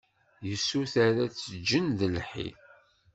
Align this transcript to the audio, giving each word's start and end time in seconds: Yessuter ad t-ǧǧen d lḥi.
Yessuter 0.49 1.13
ad 1.25 1.31
t-ǧǧen 1.33 1.85
d 1.99 2.01
lḥi. 2.15 2.47